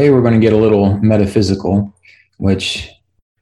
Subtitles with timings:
[0.00, 1.94] Today, we're going to get a little metaphysical,
[2.38, 2.88] which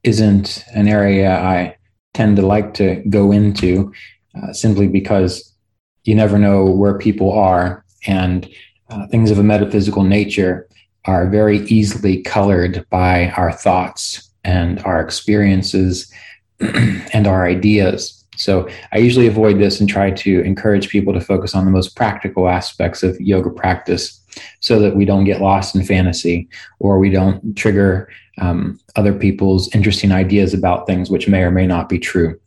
[0.03, 1.77] isn't an area I
[2.15, 3.93] tend to like to go into
[4.35, 5.55] uh, simply because
[6.03, 8.51] you never know where people are, and
[8.91, 10.69] uh, things of a metaphysical nature
[11.05, 16.13] are very easily colored by our thoughts and our experiences
[16.59, 18.27] and our ideas.
[18.37, 21.95] So I usually avoid this and try to encourage people to focus on the most
[21.95, 24.18] practical aspects of yoga practice
[24.61, 26.49] so that we don't get lost in fantasy
[26.79, 31.67] or we don't trigger um, other people's interesting ideas about things which may or may
[31.67, 32.39] not be true.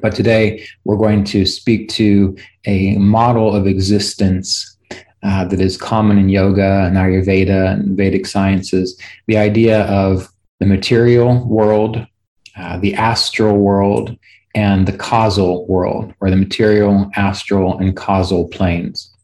[0.00, 4.76] But today we're going to speak to a model of existence
[5.22, 10.66] uh, that is common in yoga and Ayurveda and Vedic sciences the idea of the
[10.66, 12.06] material world,
[12.56, 14.16] uh, the astral world,
[14.54, 19.14] and the causal world, or the material, astral, and causal planes.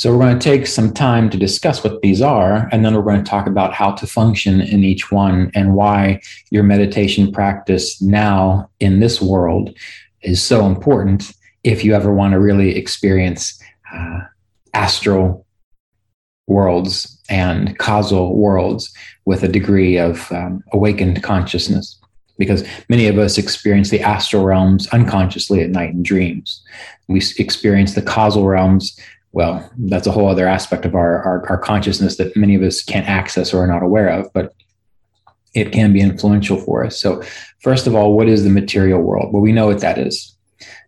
[0.00, 3.02] So, we're going to take some time to discuss what these are, and then we're
[3.02, 8.00] going to talk about how to function in each one and why your meditation practice
[8.00, 9.76] now in this world
[10.22, 11.32] is so important
[11.64, 13.62] if you ever want to really experience
[13.94, 14.20] uh,
[14.72, 15.44] astral
[16.46, 18.90] worlds and causal worlds
[19.26, 22.00] with a degree of um, awakened consciousness
[22.38, 26.62] because many of us experience the astral realms unconsciously at night in dreams.
[27.06, 28.98] We experience the causal realms.
[29.32, 32.82] Well, that's a whole other aspect of our, our, our consciousness that many of us
[32.82, 34.54] can't access or are not aware of, but
[35.54, 36.98] it can be influential for us.
[36.98, 37.22] So,
[37.60, 39.32] first of all, what is the material world?
[39.32, 40.36] Well, we know what that is.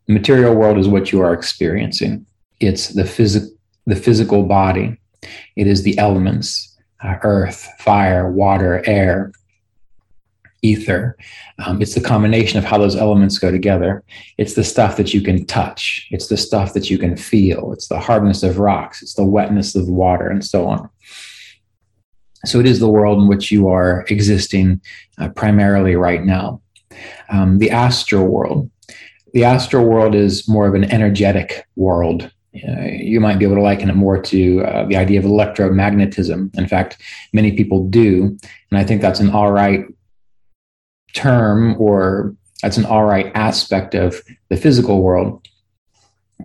[0.06, 2.26] The material world is what you are experiencing.
[2.60, 3.48] It's the physical
[3.86, 4.96] the physical body.
[5.56, 9.32] It is the elements, uh, earth, fire, water, air,
[10.62, 11.16] ether.
[11.64, 14.02] Um, it's the combination of how those elements go together.
[14.38, 16.06] It's the stuff that you can touch.
[16.10, 17.72] It's the stuff that you can feel.
[17.72, 19.02] It's the hardness of rocks.
[19.02, 20.88] It's the wetness of water, and so on.
[22.44, 24.80] So it is the world in which you are existing
[25.18, 26.60] uh, primarily right now.
[27.28, 28.70] Um, the astral world.
[29.32, 32.30] The astral world is more of an energetic world.
[32.54, 36.54] Uh, you might be able to liken it more to uh, the idea of electromagnetism.
[36.58, 36.98] In fact,
[37.32, 38.36] many people do.
[38.70, 39.86] And I think that's an all right
[41.14, 45.46] term or that's an all right aspect of the physical world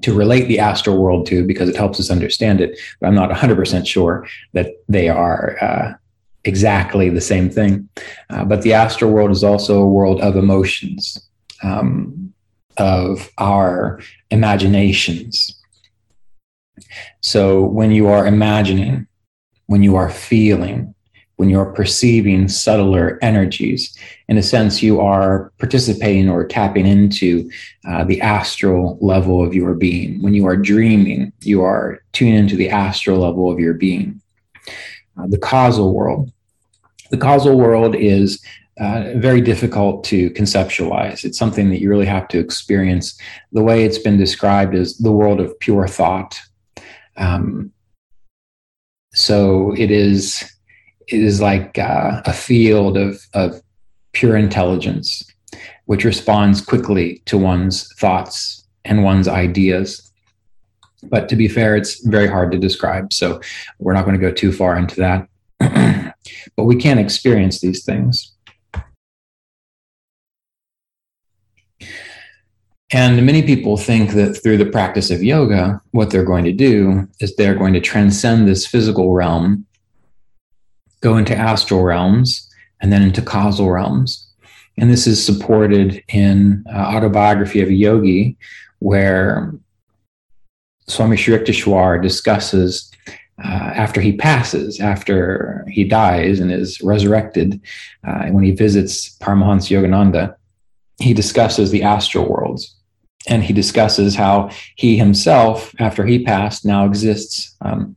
[0.01, 2.77] to relate the astral world to because it helps us understand it.
[2.99, 5.93] But I'm not 100% sure that they are uh,
[6.43, 7.89] exactly the same thing.
[8.29, 11.27] Uh, but the astral world is also a world of emotions,
[11.63, 12.33] um,
[12.77, 13.99] of our
[14.29, 15.53] imaginations.
[17.21, 19.07] So when you are imagining,
[19.65, 20.93] when you are feeling,
[21.37, 23.95] when you're perceiving subtler energies.
[24.27, 27.49] In a sense, you are participating or tapping into
[27.87, 30.21] uh, the astral level of your being.
[30.21, 34.21] When you are dreaming, you are tuning into the astral level of your being.
[35.17, 36.31] Uh, the causal world.
[37.11, 38.43] The causal world is
[38.79, 41.23] uh, very difficult to conceptualize.
[41.23, 43.19] It's something that you really have to experience.
[43.51, 46.39] The way it's been described is the world of pure thought.
[47.15, 47.71] Um,
[49.13, 50.56] so it is
[51.07, 53.61] is like uh, a field of, of
[54.13, 55.23] pure intelligence,
[55.85, 60.11] which responds quickly to one's thoughts and one's ideas.
[61.03, 63.13] But to be fair, it's very hard to describe.
[63.13, 63.39] So
[63.79, 65.27] we're not going to go too far into that.
[66.55, 68.33] but we can experience these things.
[72.91, 77.07] And many people think that through the practice of yoga, what they're going to do
[77.19, 79.66] is they're going to transcend this physical realm
[81.01, 82.49] go into astral realms
[82.81, 84.27] and then into causal realms.
[84.77, 88.37] And this is supported in uh, Autobiography of a Yogi,
[88.79, 89.53] where
[90.87, 92.91] Swami Shri Yukteswar discusses
[93.43, 97.59] uh, after he passes, after he dies and is resurrected,
[98.07, 100.35] uh, when he visits Paramahansa Yogananda,
[100.99, 102.75] he discusses the astral worlds.
[103.27, 107.95] And he discusses how he himself, after he passed, now exists um,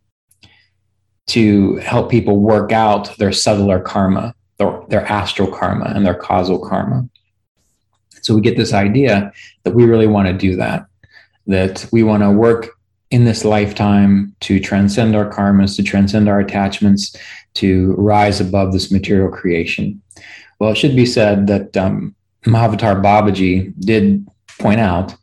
[1.31, 6.59] to help people work out their subtler karma, their, their astral karma, and their causal
[6.59, 7.09] karma.
[8.23, 9.33] So we get this idea
[9.63, 10.87] that we really want to do that,
[11.47, 12.71] that we want to work
[13.11, 17.17] in this lifetime to transcend our karmas, to transcend our attachments,
[17.55, 20.03] to rise above this material creation?
[20.59, 24.27] Well, it should be said that um, Mahavatar Babaji did
[24.59, 25.15] point out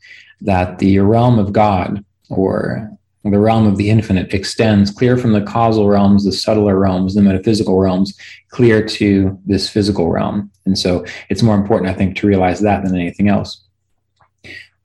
[0.42, 5.42] that the realm of God or the realm of the infinite extends clear from the
[5.42, 8.18] causal realms, the subtler realms, the metaphysical realms,
[8.50, 10.52] clear to this physical realm.
[10.66, 13.64] And so it's more important, I think, to realize that than anything else.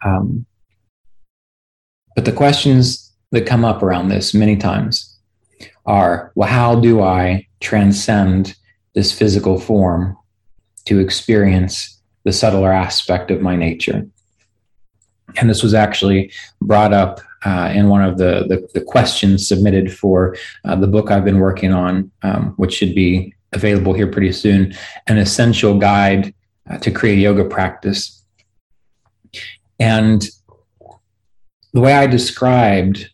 [0.05, 0.47] Um,
[2.15, 5.17] but the questions that come up around this many times
[5.87, 8.57] are well, how do I transcend
[8.95, 10.17] this physical form
[10.85, 14.07] to experience the subtler aspect of my nature?
[15.37, 16.31] And this was actually
[16.61, 21.11] brought up uh, in one of the, the, the questions submitted for uh, the book
[21.11, 24.75] I've been working on, um, which should be available here pretty soon
[25.07, 26.35] An Essential Guide
[26.71, 28.25] uh, to Kriya Yoga Practice.
[29.79, 30.29] And
[31.73, 33.11] the way I described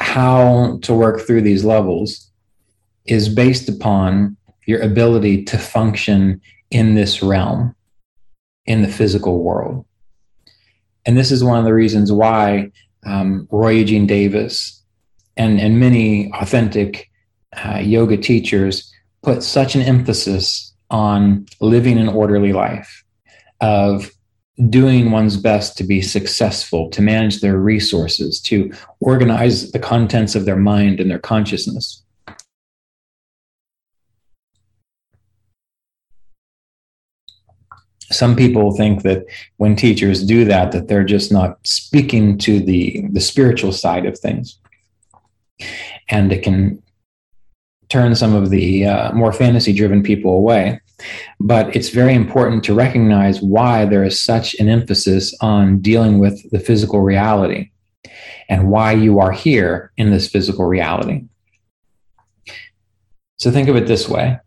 [0.00, 2.30] how to work through these levels
[3.04, 4.36] is based upon
[4.66, 7.74] your ability to function in this realm,
[8.66, 9.84] in the physical world.
[11.04, 12.70] And this is one of the reasons why
[13.04, 14.82] um, Roy Eugene Davis
[15.36, 17.10] and, and many authentic
[17.64, 23.04] uh, yoga teachers put such an emphasis on living an orderly life,
[23.60, 24.10] of
[24.68, 28.70] doing one's best to be successful, to manage their resources, to
[29.00, 32.02] organize the contents of their mind and their consciousness.
[38.12, 39.24] Some people think that
[39.56, 44.18] when teachers do that that they're just not speaking to the the spiritual side of
[44.18, 44.58] things.
[46.08, 46.82] And it can
[47.88, 50.80] turn some of the uh, more fantasy driven people away.
[51.40, 56.50] But it's very important to recognize why there is such an emphasis on dealing with
[56.50, 57.70] the physical reality
[58.48, 61.24] and why you are here in this physical reality.
[63.38, 64.38] So think of it this way.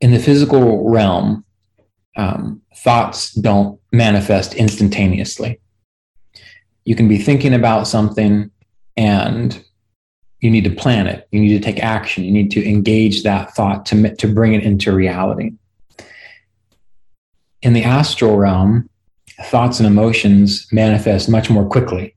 [0.00, 1.44] In the physical realm
[2.16, 5.60] um, thoughts don't manifest instantaneously.
[6.84, 8.50] You can be thinking about something
[8.96, 9.64] and
[10.40, 11.28] you need to plan it.
[11.30, 12.24] You need to take action.
[12.24, 15.52] You need to engage that thought to, to bring it into reality.
[17.62, 18.90] In the astral realm,
[19.44, 22.16] thoughts and emotions manifest much more quickly.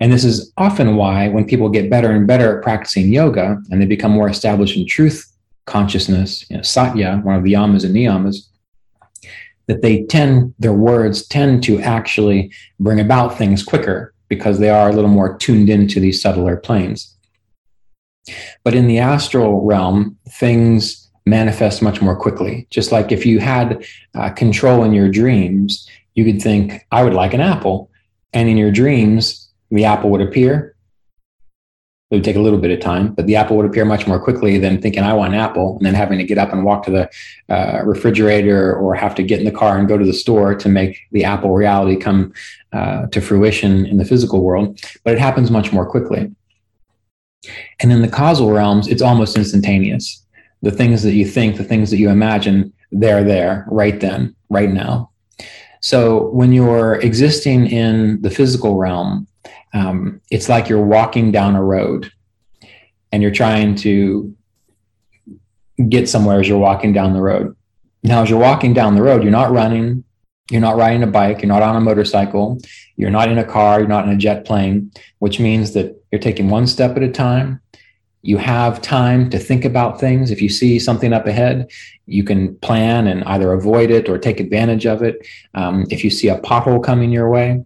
[0.00, 3.80] And this is often why, when people get better and better at practicing yoga and
[3.80, 5.26] they become more established in truth
[5.66, 8.48] consciousness, you know, satya, one of the yamas and niyamas,
[9.70, 12.50] that they tend, their words tend to actually
[12.80, 17.16] bring about things quicker because they are a little more tuned into these subtler planes.
[18.64, 22.66] But in the astral realm, things manifest much more quickly.
[22.70, 23.84] Just like if you had
[24.16, 27.92] uh, control in your dreams, you could think, I would like an apple.
[28.32, 30.69] And in your dreams, the apple would appear
[32.10, 34.18] it would take a little bit of time, but the apple would appear much more
[34.18, 36.84] quickly than thinking I want an apple and then having to get up and walk
[36.86, 37.10] to the
[37.54, 40.68] uh, refrigerator or have to get in the car and go to the store to
[40.68, 42.32] make the apple reality come
[42.72, 44.80] uh, to fruition in the physical world.
[45.04, 46.32] But it happens much more quickly.
[47.78, 50.20] And in the causal realms, it's almost instantaneous.
[50.62, 54.70] The things that you think, the things that you imagine, they're there right then, right
[54.70, 55.10] now.
[55.80, 59.26] So when you're existing in the physical realm,
[59.72, 62.12] um, it's like you're walking down a road
[63.12, 64.34] and you're trying to
[65.88, 67.56] get somewhere as you're walking down the road.
[68.02, 70.04] Now, as you're walking down the road, you're not running,
[70.50, 72.58] you're not riding a bike, you're not on a motorcycle,
[72.96, 76.20] you're not in a car, you're not in a jet plane, which means that you're
[76.20, 77.60] taking one step at a time.
[78.22, 80.30] You have time to think about things.
[80.30, 81.70] If you see something up ahead,
[82.06, 85.26] you can plan and either avoid it or take advantage of it.
[85.54, 87.64] Um, if you see a pothole coming your way,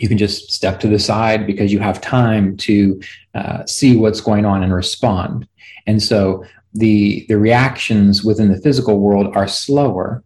[0.00, 3.00] you can just step to the side because you have time to
[3.34, 5.46] uh, see what's going on and respond.
[5.86, 10.24] And so the the reactions within the physical world are slower,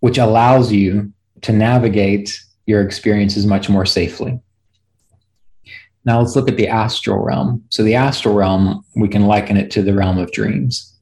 [0.00, 1.12] which allows you
[1.42, 4.38] to navigate your experiences much more safely.
[6.04, 7.64] Now let's look at the astral realm.
[7.70, 10.94] So the astral realm, we can liken it to the realm of dreams.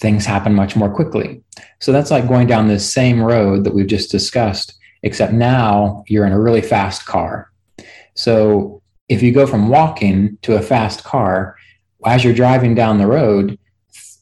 [0.00, 1.42] Things happen much more quickly.
[1.80, 6.26] So that's like going down this same road that we've just discussed except now you're
[6.26, 7.50] in a really fast car.
[8.14, 11.56] So if you go from walking to a fast car,
[12.04, 13.58] as you're driving down the road,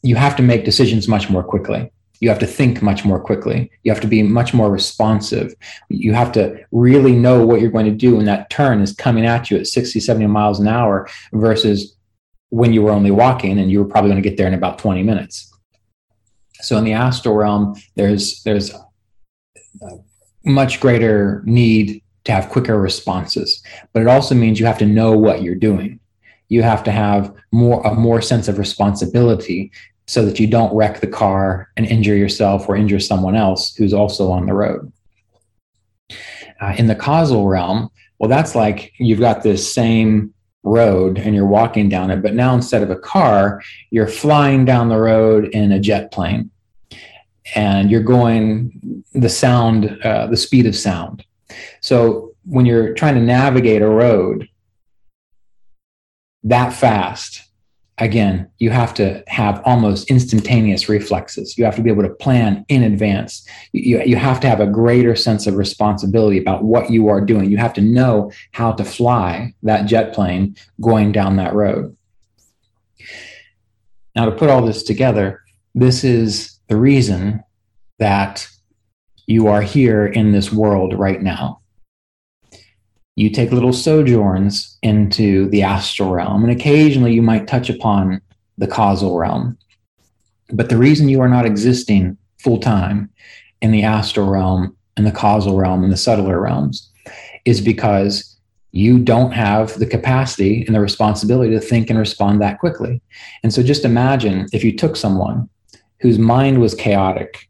[0.03, 1.91] you have to make decisions much more quickly.
[2.21, 3.71] You have to think much more quickly.
[3.83, 5.55] You have to be much more responsive.
[5.89, 9.27] You have to really know what you're going to do when that turn is coming
[9.27, 11.97] at you at 60, 70 miles an hour versus
[12.51, 14.79] when you were only walking and you were probably going to get there in about
[14.79, 15.53] 20 minutes.
[16.61, 18.73] So in the astral realm, there's there's
[20.45, 23.63] much greater need to have quicker responses.
[23.93, 26.01] But it also means you have to know what you're doing.
[26.49, 29.73] You have to have more a more sense of responsibility
[30.07, 33.95] so that you don't wreck the car and injure yourself or injure someone else who's
[33.95, 34.93] also on the road.
[36.61, 40.33] Uh, in the causal realm, well, that's like you've got this same
[40.63, 44.89] road and you're walking down it, but now instead of a car, you're flying down
[44.89, 46.51] the road in a jet plane
[47.55, 51.25] and you're going the sound, uh, the speed of sound.
[51.81, 54.49] So when you're trying to navigate a road
[56.43, 57.43] that fast,
[57.99, 61.57] again, you have to have almost instantaneous reflexes.
[61.57, 63.47] You have to be able to plan in advance.
[63.73, 67.51] You, you have to have a greater sense of responsibility about what you are doing.
[67.51, 71.97] You have to know how to fly that jet plane going down that road.
[74.17, 75.43] Now, to put all this together,
[75.75, 77.43] this is the reason
[77.99, 78.49] that
[79.27, 81.61] you are here in this world right now
[83.17, 88.21] you take little sojourns into the astral realm, and occasionally you might touch upon
[88.59, 89.57] the causal realm.
[90.51, 93.11] But the reason you are not existing full time
[93.63, 96.91] in the astral realm and the causal realm and the subtler realms
[97.45, 98.37] is because
[98.73, 103.01] you don't have the capacity and the responsibility to think and respond that quickly.
[103.45, 105.49] And so just imagine if you took someone
[106.05, 107.49] whose mind was chaotic,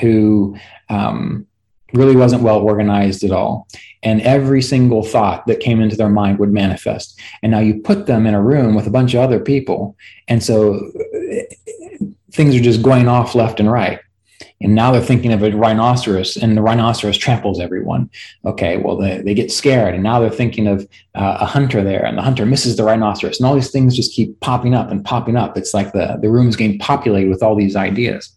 [0.00, 0.56] who
[0.88, 1.46] um,
[1.92, 3.68] really wasn't well organized at all.
[4.02, 7.20] And every single thought that came into their mind would manifest.
[7.44, 9.96] And now you put them in a room with a bunch of other people.
[10.26, 14.00] And so uh, things are just going off left and right.
[14.60, 18.10] And now they're thinking of a rhinoceros, and the rhinoceros tramples everyone.
[18.44, 19.94] Okay, well, they, they get scared.
[19.94, 20.82] And now they're thinking of
[21.14, 23.38] uh, a hunter there, and the hunter misses the rhinoceros.
[23.38, 25.56] And all these things just keep popping up and popping up.
[25.56, 28.32] It's like the, the room is getting populated with all these ideas.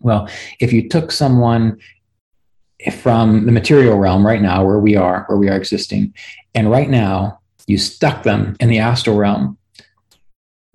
[0.00, 0.28] Well,
[0.60, 1.78] if you took someone
[2.98, 6.14] from the material realm right now, where we are, where we are existing,
[6.54, 9.58] and right now you stuck them in the astral realm,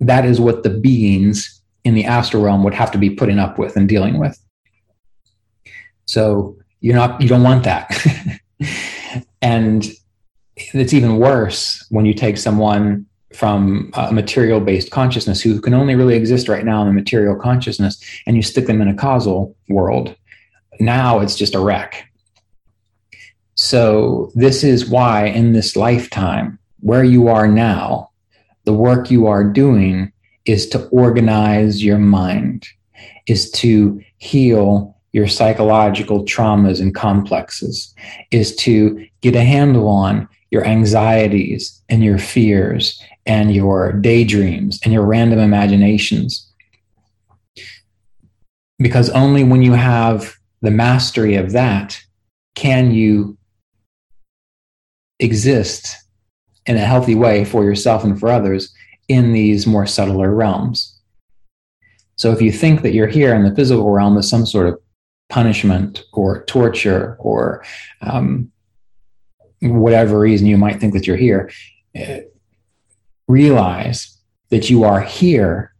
[0.00, 3.58] that is what the beings in the astral realm would have to be putting up
[3.58, 4.38] with and dealing with.
[6.06, 7.90] So you're not, you don't want that.
[9.42, 9.86] and
[10.56, 15.94] it's even worse when you take someone from a material based consciousness who can only
[15.94, 19.54] really exist right now in the material consciousness and you stick them in a causal
[19.68, 20.16] world
[20.80, 22.10] now it's just a wreck.
[23.54, 28.10] So, this is why in this lifetime, where you are now,
[28.64, 30.12] the work you are doing
[30.44, 32.66] is to organize your mind,
[33.26, 37.94] is to heal your psychological traumas and complexes,
[38.32, 44.92] is to get a handle on your anxieties and your fears and your daydreams and
[44.92, 46.52] your random imaginations.
[48.78, 51.98] Because only when you have the mastery of that,
[52.54, 53.38] can you
[55.18, 55.96] exist
[56.66, 58.70] in a healthy way for yourself and for others
[59.08, 60.94] in these more subtler realms?
[62.16, 64.78] So if you think that you're here in the physical realm as some sort of
[65.28, 67.64] punishment or torture or
[68.00, 68.50] um,
[69.60, 71.50] whatever reason you might think that you're here,
[71.98, 72.18] uh,
[73.28, 74.16] realize
[74.50, 75.74] that you are here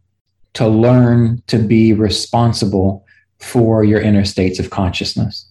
[0.53, 3.05] to learn to be responsible
[3.39, 5.49] for your inner states of consciousness.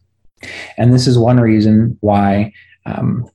[0.76, 2.52] And this is one reason why
[2.84, 3.28] um,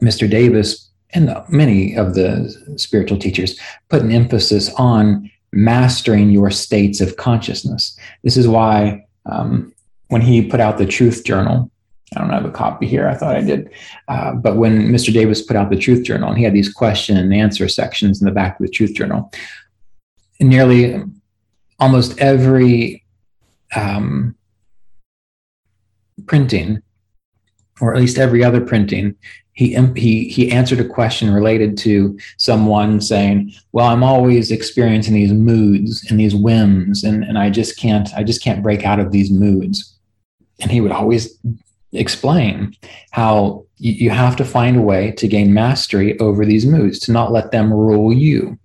[0.00, 0.30] Mr.
[0.30, 3.58] Davis and many of the spiritual teachers
[3.88, 7.98] put an emphasis on mastering your states of consciousness.
[8.22, 9.72] This is why um,
[10.08, 11.70] when he put out the Truth Journal,
[12.16, 13.06] I don't have a copy here.
[13.06, 13.70] I thought I did.
[14.08, 15.12] Uh, but when Mr.
[15.12, 18.26] Davis put out the Truth Journal, and he had these question and answer sections in
[18.26, 19.30] the back of the Truth Journal,
[20.40, 21.02] nearly
[21.78, 23.04] almost every
[23.76, 24.34] um,
[26.26, 26.82] printing,
[27.80, 29.14] or at least every other printing,
[29.58, 35.32] he, he, he answered a question related to someone saying, well, I'm always experiencing these
[35.32, 39.10] moods and these whims, and, and I just can't, I just can't break out of
[39.10, 39.98] these moods.
[40.60, 41.36] And he would always
[41.90, 42.76] explain
[43.10, 47.12] how you, you have to find a way to gain mastery over these moods, to
[47.12, 48.56] not let them rule you.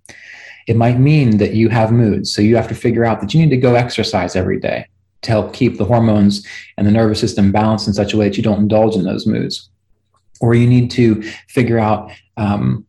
[0.68, 2.32] It might mean that you have moods.
[2.32, 4.86] So you have to figure out that you need to go exercise every day
[5.24, 6.46] to help keep the hormones
[6.78, 9.26] and the nervous system balanced in such a way that you don't indulge in those
[9.26, 9.72] moods.
[10.42, 12.86] Or you need to figure out um,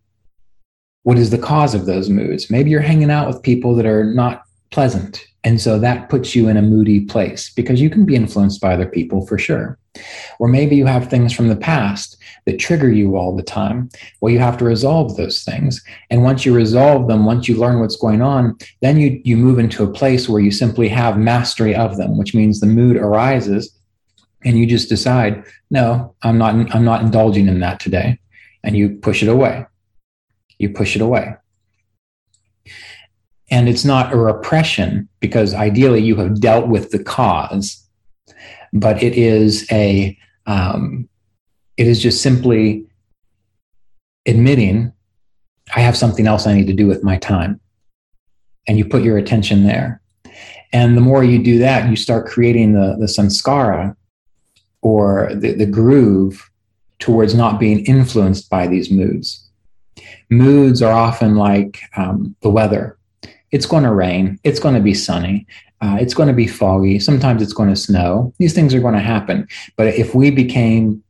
[1.05, 2.51] what is the cause of those moods.
[2.51, 5.25] Maybe you're hanging out with people that are not pleasant.
[5.45, 8.73] And so that puts you in a moody place because you can be influenced by
[8.73, 9.79] other people for sure.
[10.39, 13.91] Or maybe you have things from the past that trigger you all the time.
[14.21, 15.83] Well, you have to resolve those things.
[16.11, 19.59] And once you resolve them, once you learn what's going on, then you, you move
[19.59, 23.74] into a place where you simply have mastery of them, which means the mood arises
[24.45, 28.19] and you just decide, no, I'm not, I'm not indulging in that today.
[28.63, 29.67] And you push it away.
[30.59, 31.35] You push it away.
[33.51, 37.87] And it's not a repression because ideally you have dealt with the cause,
[38.73, 41.09] but it is a, um,
[41.77, 42.87] it is just simply
[44.27, 44.93] admitting
[45.75, 47.61] I have something else I need to do with my time.
[48.67, 50.01] And you put your attention there.
[50.73, 53.95] And the more you do that, you start creating the, the samskara
[54.85, 56.50] or the, the groove
[57.00, 59.49] towards not being influenced by these moods.
[60.31, 62.99] Moods are often like um, the weather.
[63.50, 64.38] It's going to rain.
[64.45, 65.47] It's going to be sunny.
[65.81, 66.99] Uh, it's going to be foggy.
[66.99, 68.33] Sometimes it's going to snow.
[68.38, 69.49] These things are going to happen.
[69.76, 71.03] But if we became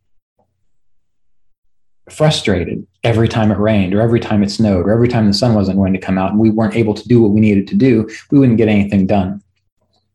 [2.10, 5.54] frustrated every time it rained or every time it snowed or every time the sun
[5.54, 7.74] wasn't going to come out and we weren't able to do what we needed to
[7.74, 9.42] do, we wouldn't get anything done.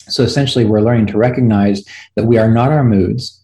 [0.07, 1.83] So essentially, we're learning to recognize
[2.15, 3.38] that we are not our moods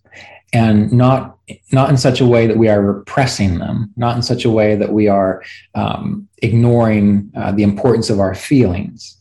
[0.55, 1.37] and not
[1.73, 4.75] not in such a way that we are repressing them, not in such a way
[4.75, 5.43] that we are
[5.75, 9.17] um, ignoring uh, the importance of our feelings,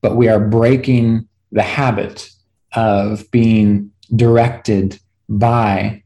[0.00, 2.30] but we are breaking the habit
[2.72, 6.02] of being directed by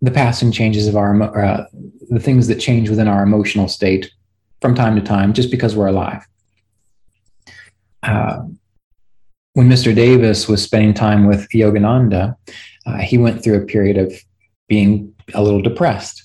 [0.00, 1.66] the passing changes of our uh,
[2.08, 4.10] the things that change within our emotional state
[4.62, 6.26] from time to time just because we're alive.
[8.02, 8.44] Uh,
[9.54, 12.36] when mr davis was spending time with yogananda
[12.86, 14.12] uh, he went through a period of
[14.68, 16.24] being a little depressed.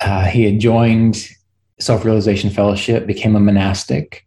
[0.00, 1.28] Uh, he had joined
[1.78, 4.24] self-realization fellowship became a monastic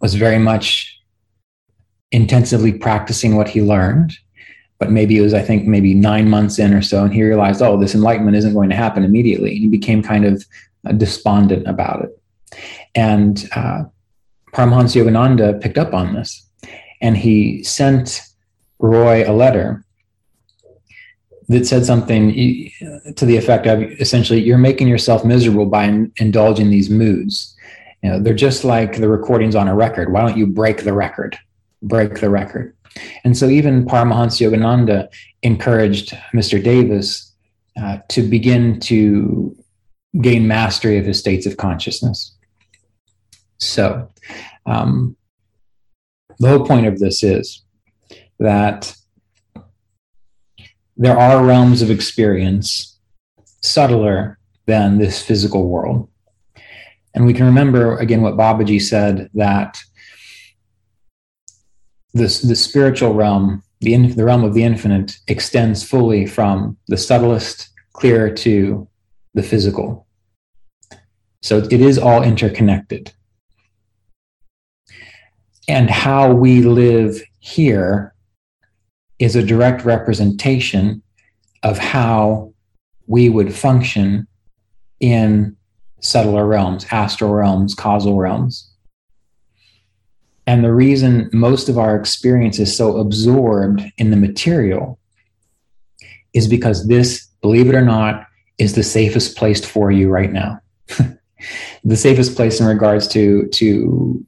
[0.00, 1.00] was very much
[2.12, 4.12] intensively practicing what he learned
[4.78, 7.60] but maybe it was i think maybe nine months in or so and he realized
[7.60, 10.44] oh this enlightenment isn't going to happen immediately and he became kind of
[10.86, 12.22] uh, despondent about it.
[12.94, 13.84] And uh,
[14.52, 16.46] paramahansa yogananda picked up on this
[17.00, 18.22] and he sent
[18.78, 19.84] roy a letter
[21.48, 22.70] that said something
[23.16, 27.56] to the effect of essentially you're making yourself miserable by in, indulging these moods
[28.02, 30.92] you know they're just like the recordings on a record why don't you break the
[30.92, 31.38] record
[31.82, 32.74] break the record
[33.24, 35.08] and so even Paramahansa Yogananda
[35.42, 36.62] encouraged Mr.
[36.62, 37.32] Davis
[37.80, 39.56] uh, to begin to
[40.20, 42.34] gain mastery of his states of consciousness.
[43.58, 44.08] So,
[44.66, 45.16] um,
[46.38, 47.62] the whole point of this is
[48.38, 48.94] that
[50.96, 52.98] there are realms of experience
[53.62, 56.08] subtler than this physical world.
[57.14, 59.78] And we can remember again what Babaji said that
[62.14, 66.96] this the spiritual realm, the in, the realm of the infinite, extends fully from the
[66.96, 68.88] subtlest clear to
[69.34, 70.06] the physical.
[71.42, 73.12] So it is all interconnected.
[75.68, 78.14] And how we live here
[79.18, 81.02] is a direct representation
[81.62, 82.54] of how
[83.06, 84.26] we would function
[85.00, 85.56] in
[86.00, 88.70] subtler realms, astral realms, causal realms.
[90.46, 94.98] And the reason most of our experience is so absorbed in the material
[96.32, 98.26] is because this, believe it or not,
[98.56, 100.60] is the safest place for you right now.
[101.84, 104.24] the safest place in regards to to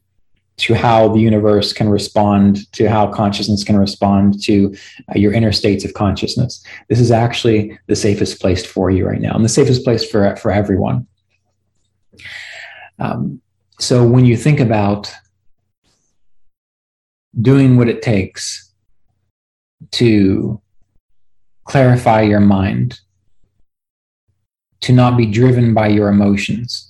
[0.60, 4.74] to how the universe can respond to how consciousness can respond to
[5.08, 9.20] uh, your inner states of consciousness this is actually the safest place for you right
[9.20, 11.06] now and the safest place for for everyone
[12.98, 13.40] um,
[13.78, 15.10] so when you think about
[17.40, 18.72] doing what it takes
[19.92, 20.60] to
[21.64, 23.00] clarify your mind,
[24.80, 26.89] to not be driven by your emotions.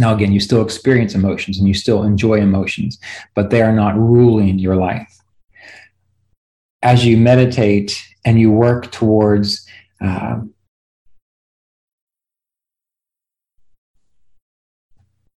[0.00, 2.98] Now, again, you still experience emotions and you still enjoy emotions,
[3.34, 5.14] but they are not ruling your life.
[6.82, 9.68] As you meditate and you work towards
[10.00, 10.40] uh,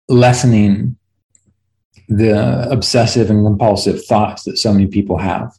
[0.07, 0.95] lessening
[2.07, 5.57] the obsessive and compulsive thoughts that so many people have.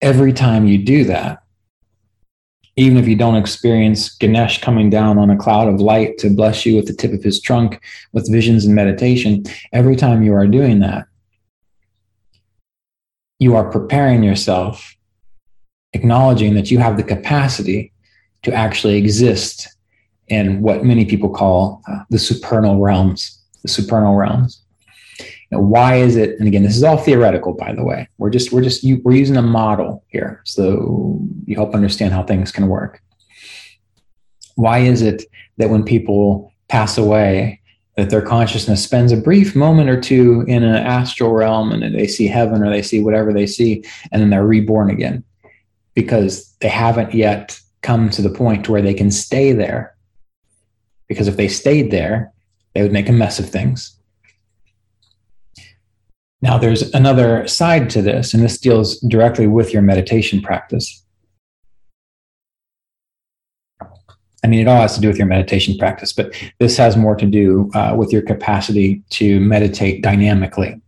[0.00, 1.42] Every time you do that,
[2.76, 6.66] even if you don't experience Ganesh coming down on a cloud of light to bless
[6.66, 10.46] you with the tip of his trunk with visions and meditation, every time you are
[10.46, 11.06] doing that,
[13.38, 14.94] you are preparing yourself,
[15.92, 17.92] acknowledging that you have the capacity
[18.42, 19.68] to actually exist
[20.28, 23.36] in what many people call uh, the supernal realms
[23.66, 24.62] the supernal realms.
[25.50, 26.38] Now, why is it?
[26.38, 28.08] And again, this is all theoretical, by the way.
[28.18, 32.50] We're just we're just we're using a model here, so you help understand how things
[32.50, 33.00] can work.
[34.56, 35.24] Why is it
[35.58, 37.60] that when people pass away
[37.96, 42.06] that their consciousness spends a brief moment or two in an astral realm and they
[42.06, 45.24] see heaven or they see whatever they see, and then they're reborn again
[45.94, 49.96] because they haven't yet come to the point where they can stay there.
[51.08, 52.32] Because if they stayed there,
[52.74, 53.95] they would make a mess of things.
[56.46, 61.04] Now, there's another side to this, and this deals directly with your meditation practice.
[63.82, 67.16] I mean, it all has to do with your meditation practice, but this has more
[67.16, 70.80] to do uh, with your capacity to meditate dynamically,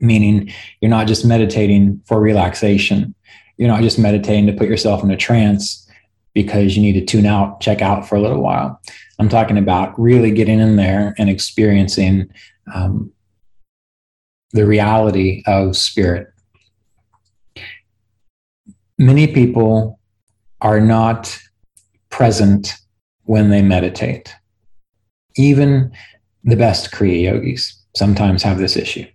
[0.00, 0.50] meaning
[0.80, 3.14] you're not just meditating for relaxation.
[3.58, 5.86] You're not just meditating to put yourself in a trance
[6.32, 8.80] because you need to tune out, check out for a little while.
[9.18, 12.30] I'm talking about really getting in there and experiencing
[12.74, 13.12] um,
[14.52, 16.28] the reality of spirit.
[18.98, 19.98] Many people
[20.60, 21.38] are not
[22.10, 22.74] present
[23.24, 24.34] when they meditate.
[25.36, 25.92] Even
[26.44, 29.06] the best Kriya yogis sometimes have this issue.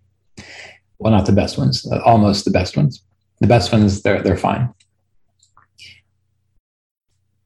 [0.98, 3.02] Well, not the best ones, uh, almost the best ones.
[3.42, 4.74] The best ones, they're, they're fine.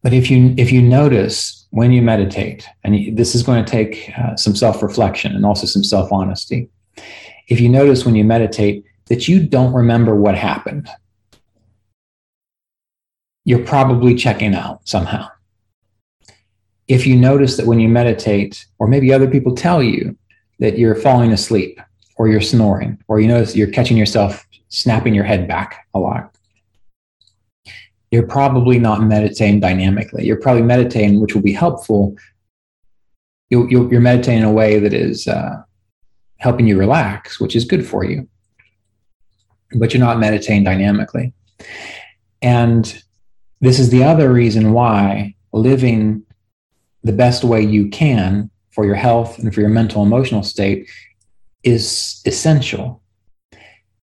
[0.01, 4.11] But if you if you notice when you meditate, and this is going to take
[4.17, 6.69] uh, some self reflection and also some self honesty.
[7.49, 10.87] If you notice when you meditate that you don't remember what happened,
[13.43, 15.27] you're probably checking out somehow
[16.89, 20.17] if you notice that when you meditate, or maybe other people tell you
[20.57, 21.79] that you're falling asleep
[22.17, 26.35] or you're snoring, or you notice you're catching yourself snapping your head back a lot,
[28.11, 30.25] you're probably not meditating dynamically.
[30.25, 32.17] You're probably meditating, which will be helpful.
[33.49, 35.61] you are meditating in a way that is uh,
[36.39, 38.27] helping you relax, which is good for you,
[39.75, 41.33] but you're not meditating dynamically.
[42.41, 43.01] And
[43.61, 46.23] this is the other reason why living
[47.03, 50.89] the best way you can for your health and for your mental emotional state
[51.63, 53.01] is essential.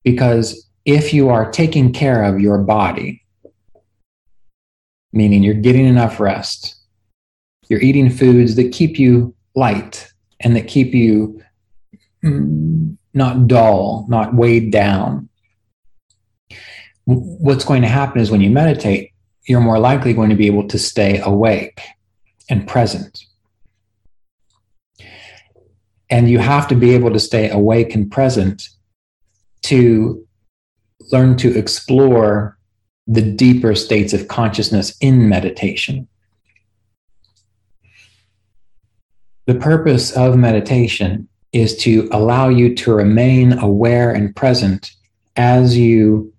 [0.04, 3.24] Because if you are taking care of your body,
[5.12, 6.76] meaning you're getting enough rest,
[7.68, 11.42] you're eating foods that keep you light and that keep you
[12.22, 15.28] not dull, not weighed down.
[17.04, 19.12] What's going to happen is when you meditate,
[19.44, 21.80] you're more likely going to be able to stay awake
[22.48, 23.24] and present.
[26.10, 28.68] And you have to be able to stay awake and present
[29.62, 30.26] to
[31.10, 32.58] learn to explore
[33.06, 36.06] the deeper states of consciousness in meditation.
[39.46, 44.92] The purpose of meditation is to allow you to remain aware and present
[45.36, 46.32] as you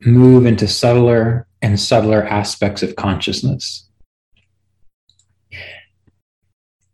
[0.00, 3.88] move into subtler and subtler aspects of consciousness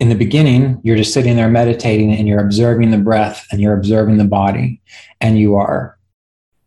[0.00, 3.76] in the beginning, you're just sitting there meditating and you're observing the breath and you're
[3.76, 4.82] observing the body
[5.20, 5.98] and you are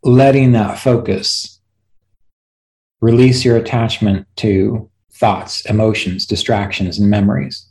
[0.03, 1.59] letting that focus
[3.01, 7.67] release your attachment to thoughts, emotions, distractions, and memories.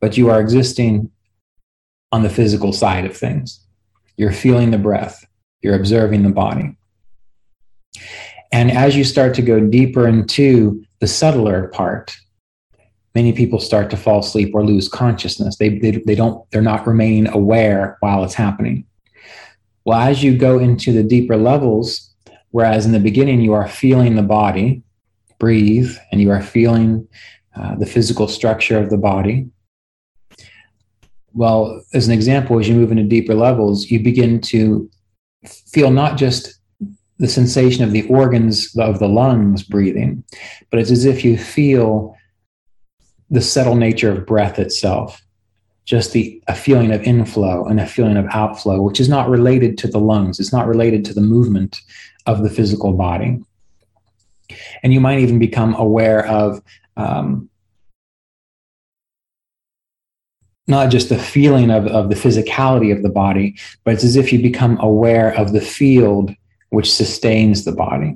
[0.00, 1.10] But you are existing
[2.12, 3.60] on the physical side of things.
[4.16, 5.26] You're feeling the breath,
[5.62, 6.76] you're observing the body.
[8.50, 12.16] And as you start to go deeper into the subtler part,
[13.14, 15.56] many people start to fall asleep or lose consciousness.
[15.56, 18.86] They, they, they don't, they're not remaining aware while it's happening.
[19.84, 22.14] Well, as you go into the deeper levels,
[22.50, 24.82] whereas in the beginning you are feeling the body,
[25.38, 27.06] breathe, and you are feeling
[27.56, 29.48] uh, the physical structure of the body.
[31.38, 34.90] Well, as an example, as you move into deeper levels, you begin to
[35.46, 36.58] feel not just
[37.18, 40.24] the sensation of the organs of the lungs breathing,
[40.68, 42.16] but it's as if you feel
[43.30, 45.22] the subtle nature of breath itself
[45.84, 49.78] just the a feeling of inflow and a feeling of outflow which is not related
[49.78, 50.40] to the lungs.
[50.40, 51.80] It's not related to the movement
[52.26, 53.40] of the physical body.
[54.82, 56.60] And you might even become aware of
[56.96, 57.48] um,
[60.68, 64.32] not just the feeling of, of the physicality of the body but it's as if
[64.32, 66.30] you become aware of the field
[66.70, 68.14] which sustains the body.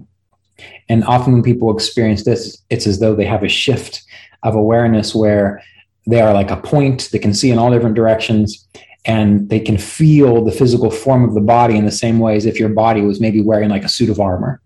[0.91, 4.03] And often when people experience this it's as though they have a shift
[4.43, 5.63] of awareness where
[6.07, 8.67] they are like a point they can see in all different directions
[9.05, 12.47] and they can feel the physical form of the body in the same way as
[12.47, 14.61] if your body was maybe wearing like a suit of armor.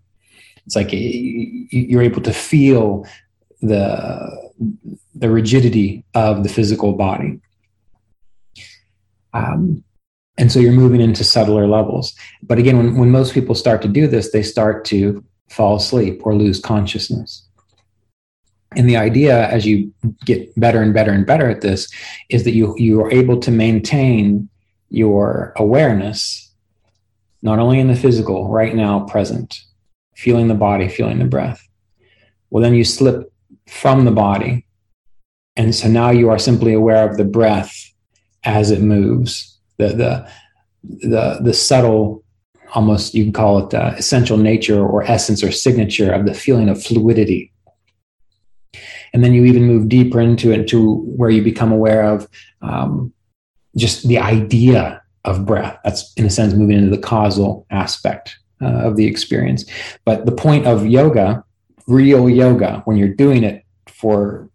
[0.65, 3.07] It's like you're able to feel
[3.61, 4.51] the
[5.15, 7.39] the rigidity of the physical body
[9.37, 9.83] um,
[10.39, 12.13] and so you're moving into subtler levels
[12.49, 16.21] but again when, when most people start to do this they start to fall asleep
[16.25, 17.47] or lose consciousness
[18.75, 19.93] And the idea, as you
[20.25, 21.89] get better and better and better at this,
[22.29, 24.49] is that you you are able to maintain
[24.89, 26.51] your awareness,
[27.41, 29.59] not only in the physical, right now, present,
[30.15, 31.65] feeling the body, feeling the breath.
[32.49, 33.31] Well, then you slip
[33.67, 34.65] from the body.
[35.55, 37.73] And so now you are simply aware of the breath
[38.47, 40.31] as it moves, the, the,
[40.83, 42.23] the, the subtle,
[42.73, 46.69] almost you can call it uh, essential nature or essence or signature of the feeling
[46.69, 47.51] of fluidity.
[49.13, 52.27] And then you even move deeper into it to where you become aware of
[52.61, 53.13] um,
[53.75, 55.77] just the idea of breath.
[55.83, 59.65] That's, in a sense, moving into the causal aspect uh, of the experience.
[60.05, 61.43] But the point of yoga,
[61.87, 64.49] real yoga, when you're doing it for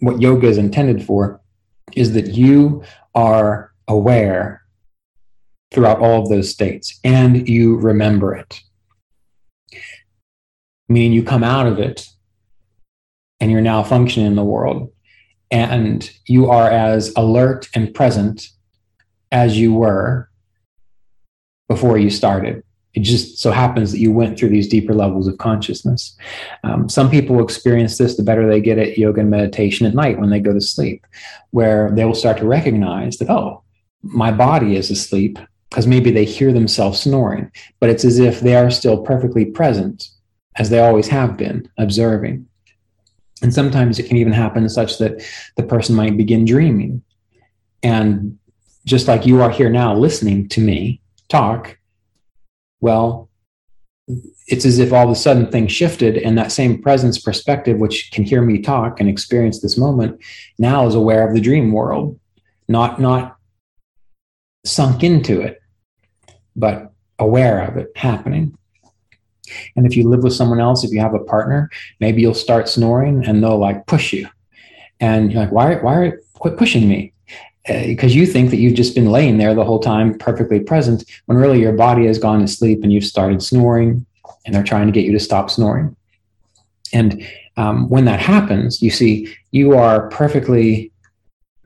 [0.00, 1.40] what yoga is intended for,
[1.94, 2.82] is that you
[3.14, 4.62] are aware
[5.72, 8.60] throughout all of those states and you remember it.
[10.88, 12.06] Meaning you come out of it
[13.40, 14.92] and you're now functioning in the world
[15.50, 18.48] and you are as alert and present
[19.30, 20.30] as you were
[21.68, 22.62] before you started.
[22.94, 26.14] It just so happens that you went through these deeper levels of consciousness.
[26.62, 30.18] Um, some people experience this the better they get at yoga and meditation at night
[30.18, 31.06] when they go to sleep,
[31.50, 33.62] where they will start to recognize that, oh,
[34.02, 35.38] my body is asleep
[35.70, 37.50] because maybe they hear themselves snoring,
[37.80, 40.08] but it's as if they are still perfectly present
[40.56, 42.46] as they always have been, observing.
[43.40, 45.26] And sometimes it can even happen such that
[45.56, 47.02] the person might begin dreaming.
[47.82, 48.38] And
[48.84, 51.78] just like you are here now listening to me talk,
[52.82, 53.30] well,
[54.48, 58.10] it's as if all of a sudden things shifted and that same presence perspective, which
[58.12, 60.20] can hear me talk and experience this moment,
[60.58, 62.18] now is aware of the dream world,
[62.68, 63.36] not, not
[64.66, 65.62] sunk into it,
[66.56, 68.58] but aware of it happening.
[69.76, 72.68] And if you live with someone else, if you have a partner, maybe you'll start
[72.68, 74.28] snoring and they'll like push you.
[74.98, 77.12] And you're like, why, why, are quit pushing me?
[77.66, 81.04] Because uh, you think that you've just been laying there the whole time perfectly present
[81.26, 84.04] when really your body has gone to sleep and you've started snoring
[84.44, 85.94] and they're trying to get you to stop snoring.
[86.92, 87.24] And
[87.56, 90.90] um, when that happens you see you are perfectly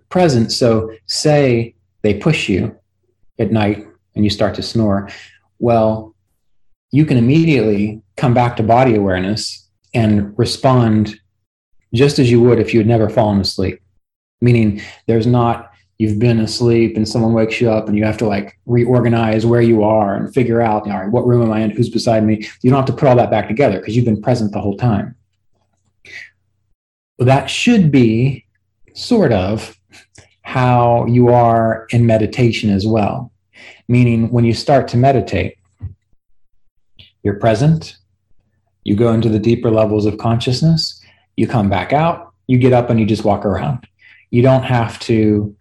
[0.09, 0.53] present.
[0.53, 2.77] So say they push you
[3.39, 5.09] at night and you start to snore
[5.59, 6.15] well
[6.91, 11.19] you can immediately come back to body awareness and respond
[11.95, 13.81] just as you would if you had never fallen asleep.
[14.41, 18.27] Meaning there's not you've been asleep and someone wakes you up and you have to
[18.27, 21.71] like reorganize where you are and figure out all right what room am i in?
[21.71, 22.49] Who's beside me?
[22.63, 24.77] You don't have to put all that back together because you've been present the whole
[24.77, 25.15] time.
[27.19, 28.45] Well, that should be
[28.95, 29.77] sort of
[30.43, 33.33] how you are in meditation as well.
[33.89, 35.59] Meaning when you start to meditate
[37.23, 37.97] you're present
[38.85, 41.03] you go into the deeper levels of consciousness
[41.37, 43.87] you come back out you get up and you just walk around.
[44.31, 45.55] You don't have to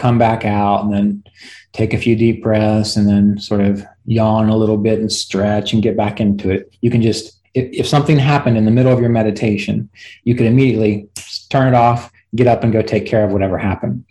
[0.00, 1.24] come back out and then
[1.72, 5.72] take a few deep breaths and then sort of yawn a little bit and stretch
[5.72, 6.72] and get back into it.
[6.80, 9.88] You can just, if, if something happened in the middle of your meditation,
[10.24, 11.08] you could immediately
[11.50, 14.04] turn it off, get up and go take care of whatever happened.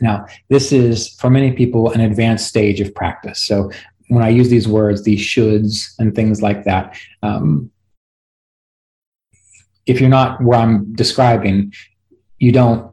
[0.00, 3.42] Now, this is for many people an advanced stage of practice.
[3.42, 3.70] So
[4.08, 7.70] when I use these words, these shoulds and things like that, um,
[9.86, 11.72] if you're not where I'm describing,
[12.38, 12.91] you don't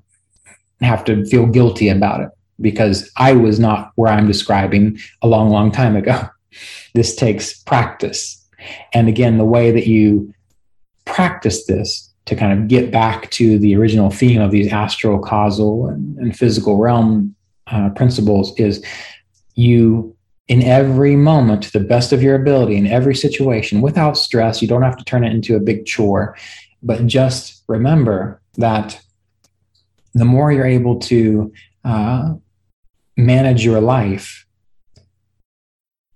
[0.81, 2.29] have to feel guilty about it
[2.61, 6.21] because I was not where I'm describing a long, long time ago.
[6.95, 8.43] This takes practice.
[8.93, 10.33] And again, the way that you
[11.05, 15.87] practice this to kind of get back to the original theme of these astral, causal,
[15.87, 17.35] and, and physical realm
[17.67, 18.83] uh, principles is
[19.55, 20.15] you,
[20.47, 24.67] in every moment, to the best of your ability, in every situation, without stress, you
[24.67, 26.35] don't have to turn it into a big chore,
[26.81, 28.99] but just remember that
[30.13, 31.51] the more you're able to
[31.83, 32.33] uh,
[33.17, 34.45] manage your life,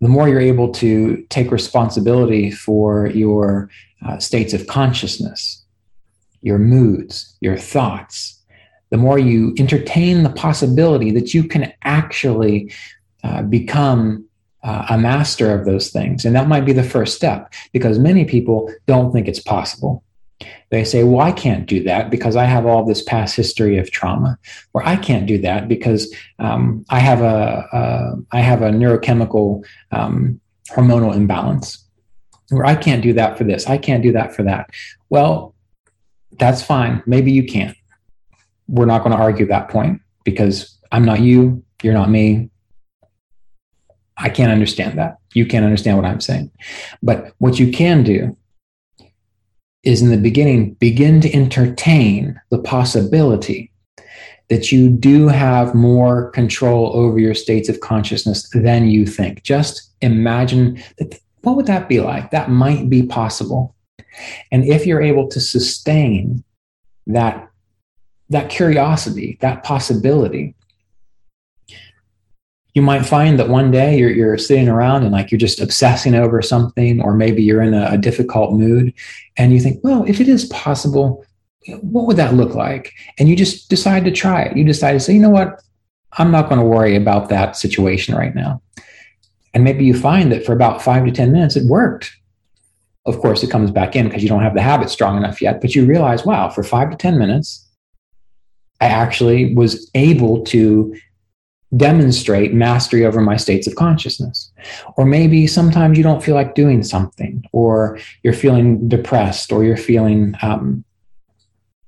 [0.02, 3.70] the more you're able to take responsibility for your
[4.06, 5.64] uh, states of consciousness,
[6.42, 8.42] your moods, your thoughts,
[8.90, 12.72] the more you entertain the possibility that you can actually
[13.24, 14.26] uh, become
[14.64, 16.26] uh, a master of those things.
[16.26, 20.04] And that might be the first step because many people don't think it's possible.
[20.72, 23.92] They say, well, I can't do that because I have all this past history of
[23.92, 24.38] trauma,
[24.74, 29.64] or I can't do that because um, I have a, a I have a neurochemical
[29.92, 31.86] um, hormonal imbalance,
[32.52, 34.70] or I can't do that for this, I can't do that for that.
[35.10, 35.54] Well,
[36.40, 37.04] that's fine.
[37.06, 37.78] Maybe you can't.
[38.68, 42.50] We're not going to argue that point because I'm not you, you're not me.
[44.18, 45.18] I can't understand that.
[45.34, 46.52] You can't understand what I'm saying.
[47.02, 48.38] But what you can do
[49.84, 53.72] is in the beginning begin to entertain the possibility
[54.50, 59.44] that you do have more control over your states of consciousness than you think.
[59.44, 62.32] Just imagine that what would that be like?
[62.32, 63.76] That might be possible.
[64.52, 66.44] And if you're able to sustain
[67.08, 67.50] that,
[68.30, 70.56] that curiosity, that possibility,
[72.74, 76.16] you might find that one day you're, you're sitting around and like you're just obsessing
[76.16, 78.94] over something, or maybe you're in a, a difficult mood
[79.38, 81.24] and you think, well, if it is possible,
[81.82, 82.94] what would that look like?
[83.20, 84.58] And you just decide to try it.
[84.58, 85.62] You decide to say, you know what?
[86.14, 88.62] I'm not going to worry about that situation right now.
[89.54, 92.12] And maybe you find that for about five to 10 minutes, it worked.
[93.06, 95.62] Of course, it comes back in because you don't have the habit strong enough yet,
[95.62, 97.68] but you realize, wow, for five to 10 minutes,
[98.82, 100.96] I actually was able to
[101.76, 104.52] demonstrate mastery over my states of consciousness.
[104.98, 109.78] Or maybe sometimes you don't feel like doing something, or you're feeling depressed, or you're
[109.78, 110.84] feeling um,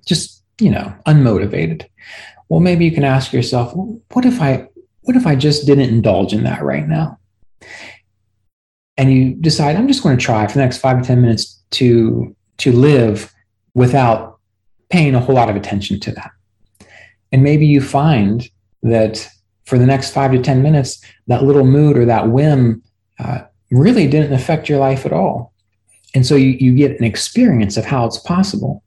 [0.05, 1.85] just, you know, unmotivated.
[2.49, 4.67] Well, maybe you can ask yourself, what if I,
[5.01, 7.19] what if I just didn't indulge in that right now?
[8.97, 11.61] And you decide, I'm just going to try for the next five to 10 minutes
[11.71, 13.33] to, to live
[13.73, 14.39] without
[14.89, 16.31] paying a whole lot of attention to that.
[17.31, 18.47] And maybe you find
[18.83, 19.27] that
[19.65, 22.82] for the next five to 10 minutes, that little mood or that whim
[23.19, 25.54] uh, really didn't affect your life at all.
[26.13, 28.84] And so you, you get an experience of how it's possible.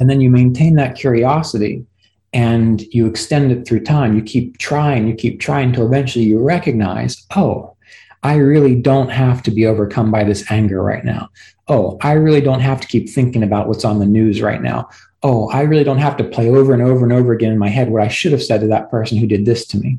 [0.00, 1.84] And then you maintain that curiosity
[2.32, 4.14] and you extend it through time.
[4.14, 7.76] You keep trying, you keep trying until eventually you recognize, oh,
[8.22, 11.28] I really don't have to be overcome by this anger right now.
[11.68, 14.88] Oh, I really don't have to keep thinking about what's on the news right now
[15.26, 17.68] oh, I really don't have to play over and over and over again in my
[17.68, 19.98] head what I should have said to that person who did this to me.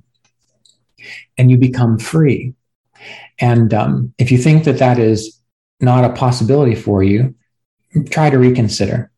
[1.37, 2.53] And you become free.
[3.37, 5.37] And um, if you think that that is
[5.81, 7.35] not a possibility for you,
[8.09, 9.11] try to reconsider.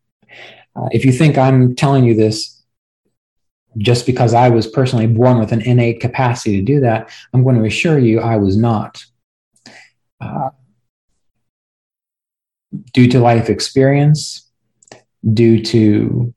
[0.75, 2.59] Uh, if you think I'm telling you this
[3.77, 7.55] just because I was personally born with an innate capacity to do that, I'm going
[7.55, 9.05] to assure you I was not.
[10.19, 10.49] Uh,
[12.93, 14.48] due to life experience,
[15.33, 16.33] due to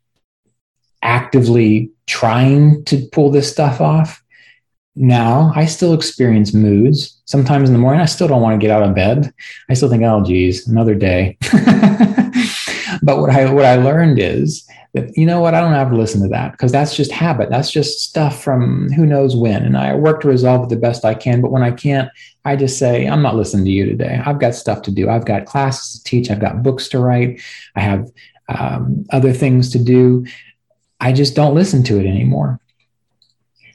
[1.03, 4.23] actively trying to pull this stuff off.
[4.95, 7.21] Now I still experience moods.
[7.25, 9.33] Sometimes in the morning, I still don't want to get out of bed.
[9.71, 11.39] I still think, oh, geez, another day.
[13.03, 15.97] but what I what I learned is that you know what I don't have to
[15.97, 17.49] listen to that because that's just habit.
[17.49, 19.65] That's just stuff from who knows when.
[19.65, 21.41] And I work to resolve it the best I can.
[21.41, 22.11] But when I can't,
[22.45, 24.21] I just say I'm not listening to you today.
[24.25, 25.09] I've got stuff to do.
[25.09, 26.31] I've got classes to teach.
[26.31, 27.41] I've got books to write.
[27.75, 28.11] I have
[28.49, 30.27] um, other things to do.
[31.01, 32.61] I just don't listen to it anymore.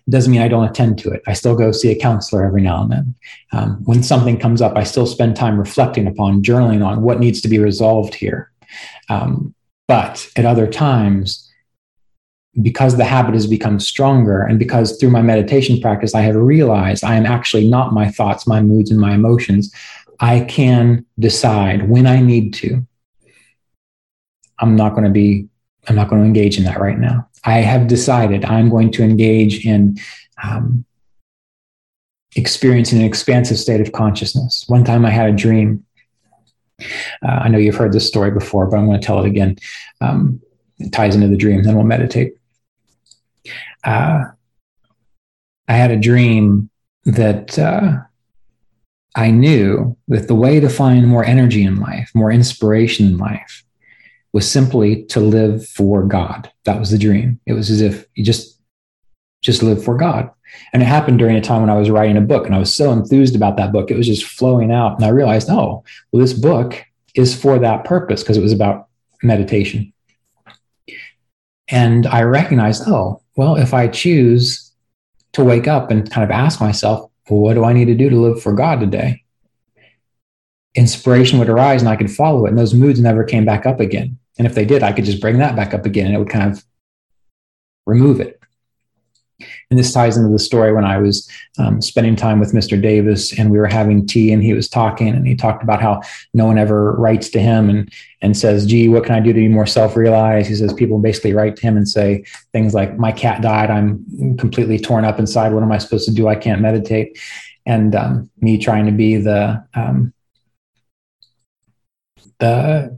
[0.10, 1.21] Doesn't mean I don't attend to it.
[1.27, 3.15] I still go see a counselor every now and then.
[3.51, 7.41] Um, when something comes up, I still spend time reflecting upon, journaling on what needs
[7.41, 8.49] to be resolved here.
[9.10, 9.53] Um,
[9.88, 11.43] but at other times,
[12.62, 17.03] because the habit has become stronger and because through my meditation practice, I have realized
[17.03, 19.73] I am actually not my thoughts, my moods, and my emotions,
[20.19, 22.86] I can decide when I need to
[24.60, 25.48] I'm not going to be,
[25.88, 27.28] I'm not going to engage in that right now.
[27.43, 29.98] I have decided I'm going to engage in
[30.43, 30.86] um,
[32.36, 34.65] experiencing an expansive state of consciousness.
[34.67, 35.86] One time I had a dream.
[36.80, 36.86] Uh,
[37.28, 39.58] I know you've heard this story before, but I'm going to tell it again.
[40.02, 40.41] Um,
[40.78, 42.34] it ties into the dream, then we'll meditate.
[43.84, 44.26] Uh,
[45.67, 46.70] I had a dream
[47.06, 47.98] that uh,
[49.15, 53.63] I knew that the way to find more energy in life, more inspiration in life,
[54.38, 56.52] was simply to live for God.
[56.65, 57.39] That was the dream.
[57.47, 58.62] It was as if you just
[59.41, 60.30] just live for God.
[60.73, 62.71] And it happened during a time when I was writing a book and I was
[62.71, 63.89] so enthused about that book.
[63.89, 64.95] It was just flowing out.
[64.95, 68.89] And I realized, oh, well, this book is for that purpose because it was about
[69.23, 69.91] meditation.
[71.67, 74.71] And I recognized, oh, well, if I choose
[75.34, 78.12] to wake up and kind of ask myself, well, what do I need to do
[78.12, 79.23] to live for God today?
[80.76, 82.50] Inspiration would arise and I could follow it.
[82.50, 84.19] And those moods never came back up again.
[84.38, 86.30] And if they did, I could just bring that back up again and it would
[86.30, 86.63] kind of
[87.86, 88.39] remove it.
[89.69, 92.82] And this ties into the story when I was um, spending time with Mr.
[92.82, 96.01] Davis and we were having tea and he was talking and he talked about how
[96.34, 97.91] no one ever writes to him and,
[98.22, 100.47] and says, gee, what can I do to be more self-realized?
[100.47, 103.70] He says people basically write to him and say things like, my cat died.
[103.70, 105.53] I'm completely torn up inside.
[105.53, 106.28] What am I supposed to do?
[106.28, 107.20] I can't meditate.
[107.66, 110.14] And um, me trying to be the, um,
[112.39, 112.97] the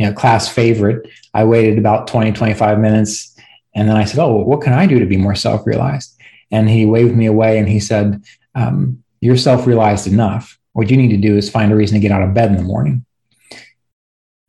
[0.00, 1.06] you know, class favorite.
[1.34, 3.36] I waited about 20, 25 minutes.
[3.74, 6.18] And then I said, Oh, what can I do to be more self realized?
[6.50, 8.24] And he waved me away and he said,
[8.54, 10.58] um, You're self realized enough.
[10.72, 12.56] What you need to do is find a reason to get out of bed in
[12.56, 13.04] the morning.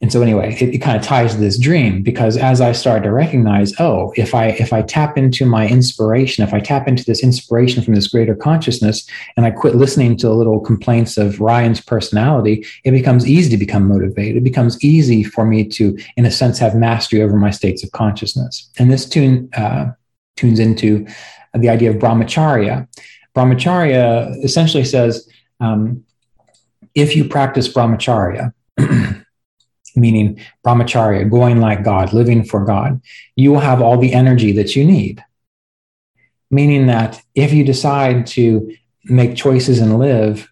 [0.02, 3.04] And so anyway it, it kind of ties to this dream because as i started
[3.04, 7.06] to recognize oh if i if i tap into my inspiration if i tap into
[7.06, 11.39] this inspiration from this greater consciousness and i quit listening to the little complaints of
[11.39, 14.38] ryan's personality it becomes easy to become motivated.
[14.38, 17.91] It becomes easy for me to in a sense have mastery over my states of
[17.91, 18.70] consciousness.
[18.78, 19.91] And this tune uh,
[20.36, 21.06] tunes into
[21.54, 22.88] the idea of brahmacharya.
[23.36, 25.28] Brahmacharya essentially says
[25.60, 26.04] um,
[26.95, 28.54] if you practice brahmacharya
[29.96, 33.02] meaning brahmacharya, going like God, living for God,
[33.36, 35.24] you will have all the energy that you need.
[36.50, 38.76] Meaning that if you decide to
[39.06, 40.50] make choices and live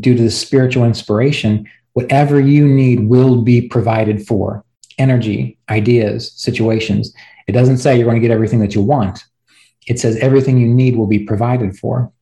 [0.00, 4.64] due to the spiritual inspiration, whatever you need will be provided for
[4.98, 7.14] energy, ideas, situations.
[7.46, 9.24] It doesn't say you're going to get everything that you want,
[9.86, 12.12] it says everything you need will be provided for.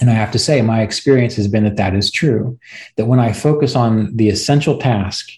[0.00, 2.58] And I have to say, my experience has been that that is true.
[2.96, 5.28] That when I focus on the essential task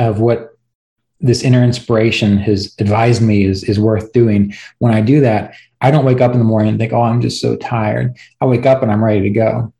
[0.00, 0.56] of what
[1.20, 4.54] this inner inspiration has advised me is, is worth doing.
[4.78, 7.20] When I do that, I don't wake up in the morning and think, oh, I'm
[7.20, 8.16] just so tired.
[8.40, 9.72] I wake up and I'm ready to go.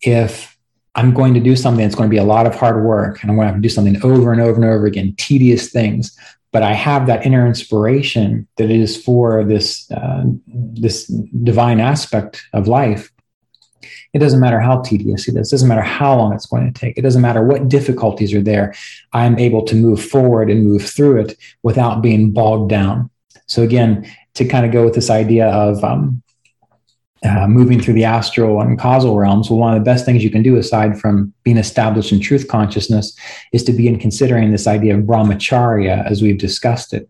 [0.00, 0.56] If
[0.94, 3.30] I'm going to do something that's going to be a lot of hard work and
[3.30, 6.18] I'm going to have to do something over and over and over again, tedious things,
[6.52, 12.66] but I have that inner inspiration that is for this, uh, this divine aspect of
[12.66, 13.12] life,
[14.12, 15.48] it doesn't matter how tedious it is.
[15.48, 16.96] It doesn't matter how long it's going to take.
[16.96, 18.74] It doesn't matter what difficulties are there.
[19.12, 23.10] I'm able to move forward and move through it without being bogged down.
[23.46, 26.22] So again, to kind of go with this idea of um,
[27.24, 30.30] uh, moving through the astral and causal realms, well, one of the best things you
[30.30, 33.16] can do aside from being established in truth consciousness
[33.52, 37.08] is to begin considering this idea of brahmacharya as we've discussed it,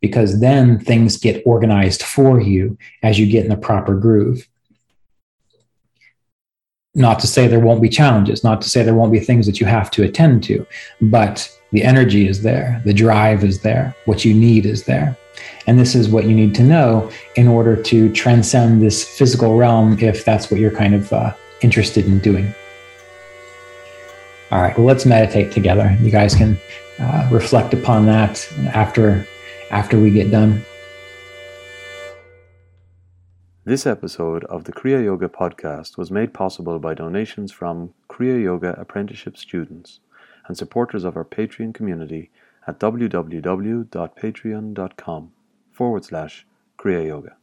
[0.00, 4.46] because then things get organized for you as you get in the proper groove
[6.94, 9.60] not to say there won't be challenges, not to say there won't be things that
[9.60, 10.66] you have to attend to,
[11.00, 15.16] but the energy is there, the drive is there, what you need is there.
[15.66, 19.98] And this is what you need to know in order to transcend this physical realm
[19.98, 22.54] if that's what you're kind of uh, interested in doing.
[24.52, 25.96] All right, well, let's meditate together.
[26.00, 26.56] You guys can
[27.00, 29.26] uh, reflect upon that after
[29.70, 30.64] after we get done.
[33.66, 38.78] This episode of the Kriya Yoga podcast was made possible by donations from Kriya Yoga
[38.78, 40.00] apprenticeship students
[40.46, 42.30] and supporters of our Patreon community
[42.66, 45.32] at www.patreon.com
[45.72, 46.46] forward slash
[46.78, 47.36] Kriya Yoga.